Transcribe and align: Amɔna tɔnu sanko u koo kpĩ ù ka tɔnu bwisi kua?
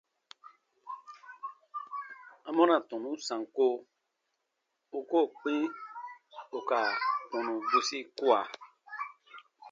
Amɔna 2.47 2.75
tɔnu 2.89 3.11
sanko 3.27 3.65
u 4.97 4.99
koo 5.09 5.27
kpĩ 5.37 5.55
ù 6.57 6.59
ka 6.69 6.79
tɔnu 7.29 7.53
bwisi 7.67 7.99
kua? 8.17 8.39